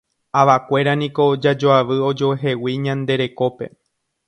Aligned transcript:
Avakuéra 0.39 0.93
niko 1.01 1.25
jajoavy 1.43 1.97
ojoehegui 2.09 2.73
ñande 2.87 3.13
rekópe. 3.25 3.65